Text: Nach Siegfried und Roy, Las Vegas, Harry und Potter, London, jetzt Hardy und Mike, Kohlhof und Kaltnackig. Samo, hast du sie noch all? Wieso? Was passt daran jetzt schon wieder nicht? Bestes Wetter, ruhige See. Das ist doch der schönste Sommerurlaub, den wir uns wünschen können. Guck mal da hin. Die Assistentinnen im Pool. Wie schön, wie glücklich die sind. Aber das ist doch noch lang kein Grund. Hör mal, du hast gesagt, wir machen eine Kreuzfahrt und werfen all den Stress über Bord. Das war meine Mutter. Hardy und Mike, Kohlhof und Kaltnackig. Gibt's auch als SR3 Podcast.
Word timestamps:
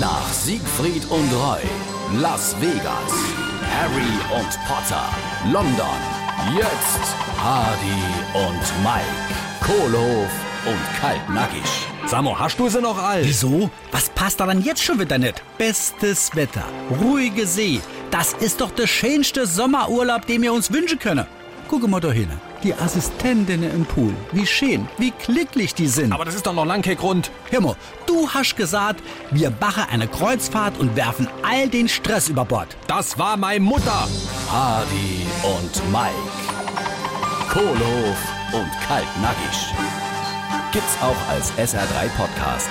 Nach 0.00 0.32
Siegfried 0.32 1.04
und 1.10 1.32
Roy, 1.32 1.60
Las 2.20 2.54
Vegas, 2.60 3.12
Harry 3.74 4.38
und 4.38 4.48
Potter, 4.68 5.08
London, 5.50 5.98
jetzt 6.56 7.16
Hardy 7.42 8.02
und 8.34 8.62
Mike, 8.84 9.28
Kohlhof 9.60 10.30
und 10.66 11.00
Kaltnackig. 11.00 11.64
Samo, 12.06 12.38
hast 12.38 12.60
du 12.60 12.68
sie 12.68 12.80
noch 12.80 12.96
all? 13.02 13.24
Wieso? 13.24 13.70
Was 13.90 14.08
passt 14.10 14.38
daran 14.38 14.62
jetzt 14.62 14.84
schon 14.84 15.00
wieder 15.00 15.18
nicht? 15.18 15.42
Bestes 15.58 16.30
Wetter, 16.36 16.64
ruhige 17.00 17.44
See. 17.46 17.80
Das 18.12 18.34
ist 18.34 18.60
doch 18.60 18.70
der 18.70 18.86
schönste 18.86 19.46
Sommerurlaub, 19.46 20.26
den 20.26 20.42
wir 20.42 20.52
uns 20.52 20.72
wünschen 20.72 21.00
können. 21.00 21.26
Guck 21.66 21.88
mal 21.88 22.00
da 22.00 22.12
hin. 22.12 22.30
Die 22.64 22.74
Assistentinnen 22.74 23.72
im 23.72 23.84
Pool. 23.86 24.12
Wie 24.32 24.46
schön, 24.46 24.88
wie 24.98 25.12
glücklich 25.12 25.74
die 25.74 25.86
sind. 25.86 26.12
Aber 26.12 26.24
das 26.24 26.34
ist 26.34 26.44
doch 26.44 26.52
noch 26.52 26.64
lang 26.64 26.82
kein 26.82 26.96
Grund. 26.96 27.30
Hör 27.50 27.60
mal, 27.60 27.76
du 28.06 28.28
hast 28.28 28.56
gesagt, 28.56 29.00
wir 29.30 29.52
machen 29.60 29.84
eine 29.92 30.08
Kreuzfahrt 30.08 30.78
und 30.78 30.96
werfen 30.96 31.28
all 31.42 31.68
den 31.68 31.88
Stress 31.88 32.28
über 32.28 32.44
Bord. 32.44 32.76
Das 32.88 33.16
war 33.16 33.36
meine 33.36 33.60
Mutter. 33.60 34.08
Hardy 34.50 35.24
und 35.44 35.92
Mike, 35.92 36.14
Kohlhof 37.48 38.18
und 38.52 38.70
Kaltnackig. 38.88 39.74
Gibt's 40.72 40.96
auch 41.00 41.30
als 41.30 41.52
SR3 41.52 42.08
Podcast. 42.16 42.68